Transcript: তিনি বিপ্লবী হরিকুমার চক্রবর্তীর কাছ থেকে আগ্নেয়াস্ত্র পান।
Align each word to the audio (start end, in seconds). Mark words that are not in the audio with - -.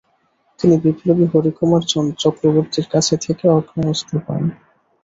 তিনি 0.59 0.75
বিপ্লবী 0.83 1.25
হরিকুমার 1.31 1.81
চক্রবর্তীর 2.23 2.85
কাছ 2.93 3.07
থেকে 3.25 3.45
আগ্নেয়াস্ত্র 3.49 4.13
পান। 4.27 4.43